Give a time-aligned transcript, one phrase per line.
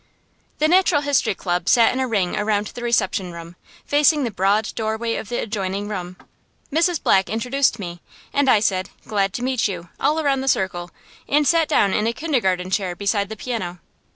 [0.57, 3.55] The Natural History Club sat in a ring around the reception room,
[3.85, 6.17] facing the broad doorway of the adjoining room.
[6.73, 7.03] Mrs.
[7.03, 8.01] Black introduced me,
[8.33, 10.89] and I said "Glad to meet you" all around the circle,
[11.29, 13.79] and sat down in a kindergarten chair beside the piano.